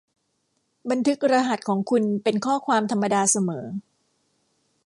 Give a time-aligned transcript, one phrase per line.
[0.89, 3.65] บันทึกรหัสของคุณเป็นข้อความธรรมดาเสมอ